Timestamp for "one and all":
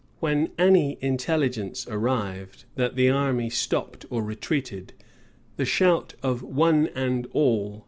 6.41-7.79